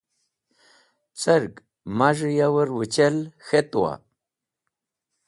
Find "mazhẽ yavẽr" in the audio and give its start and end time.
1.97-2.69